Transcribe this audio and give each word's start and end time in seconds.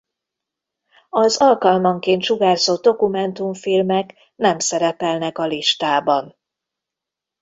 Az 1.09 1.37
alkalmanként 1.37 2.23
sugárzott 2.23 2.83
dokumentumfilmek 2.83 4.13
nem 4.35 4.59
szerepelnek 4.59 5.37
a 5.37 5.45
listában. 5.45 6.35